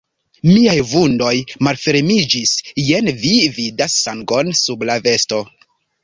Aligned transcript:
Miaj 0.51 0.75
vundoj 0.91 1.33
malfermiĝis: 1.67 2.53
jen, 2.85 3.09
vi 3.25 3.33
vidas 3.59 3.99
sangon 4.05 4.49
sub 4.61 4.87
la 4.91 4.97
vesto? 5.09 5.43